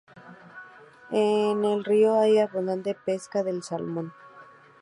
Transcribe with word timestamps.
En 1.11 1.63
el 1.63 1.83
río 1.83 2.19
hay 2.19 2.39
abundante 2.39 2.95
pesca 3.05 3.43
del 3.43 3.61
salmón. 3.61 4.11